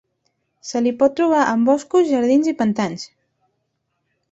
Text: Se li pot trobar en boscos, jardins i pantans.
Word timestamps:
Se 0.69 0.79
li 0.85 0.93
pot 1.01 1.13
trobar 1.19 1.43
en 1.51 1.67
boscos, 1.67 2.09
jardins 2.15 2.51
i 2.53 2.57
pantans. 2.63 3.07